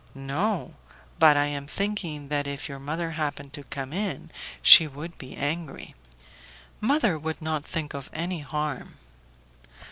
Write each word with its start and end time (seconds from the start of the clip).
"No; 0.15 0.73
but 1.19 1.37
I 1.37 1.45
am 1.45 1.67
thinking 1.67 2.29
that 2.29 2.47
if 2.47 2.67
your 2.67 2.79
mother 2.79 3.11
happened 3.11 3.53
to 3.53 3.63
come 3.63 3.93
in, 3.93 4.31
she 4.63 4.87
would 4.87 5.15
be 5.19 5.35
angry." 5.35 5.93
"Mother 6.79 7.19
would 7.19 7.39
not 7.39 7.63
think 7.65 7.93
of 7.93 8.09
any 8.11 8.39
harm." 8.39 8.97